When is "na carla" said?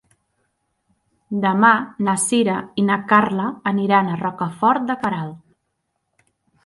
2.89-3.47